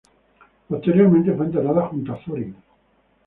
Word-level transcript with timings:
Posteriormente 0.67 1.31
fue 1.33 1.45
enterrada 1.45 1.87
junto 1.89 2.13
a 2.13 2.19
Thorin. 2.25 2.55